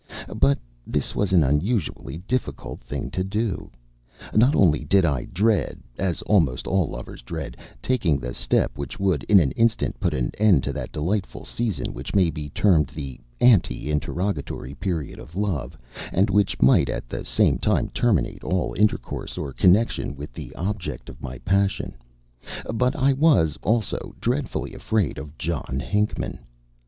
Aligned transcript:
But 0.35 0.57
this 0.87 1.13
was 1.13 1.31
an 1.31 1.43
unusually 1.43 2.17
difficult 2.25 2.81
thing 2.81 3.11
to 3.11 3.23
do. 3.23 3.69
Not 4.33 4.55
only 4.55 4.83
did 4.83 5.05
I 5.05 5.25
dread, 5.31 5.77
as 5.99 6.23
almost 6.23 6.65
all 6.65 6.87
lovers 6.87 7.21
dread, 7.21 7.55
taking 7.83 8.17
the 8.17 8.33
step 8.33 8.79
which 8.79 8.99
would 8.99 9.21
in 9.25 9.39
an 9.39 9.51
instant 9.51 9.99
put 9.99 10.15
an 10.15 10.31
end 10.39 10.63
to 10.63 10.73
that 10.73 10.91
delightful 10.91 11.45
season 11.45 11.93
which 11.93 12.15
may 12.15 12.31
be 12.31 12.49
termed 12.49 12.87
the 12.87 13.19
ante 13.39 13.91
interrogatory 13.91 14.73
period 14.73 15.19
of 15.19 15.35
love, 15.35 15.77
and 16.11 16.31
which 16.31 16.59
might 16.63 16.89
at 16.89 17.07
the 17.07 17.23
same 17.23 17.59
time 17.59 17.87
terminate 17.89 18.43
all 18.43 18.73
intercourse 18.75 19.37
or 19.37 19.53
connection 19.53 20.15
with 20.15 20.33
the 20.33 20.51
object 20.55 21.09
of 21.09 21.21
my 21.21 21.37
passion; 21.45 21.95
but 22.73 22.95
I 22.95 23.13
was, 23.13 23.55
also, 23.61 24.15
dreadfully 24.19 24.73
afraid 24.73 25.19
of 25.19 25.37
John 25.37 25.79
Hinckman. 25.79 26.39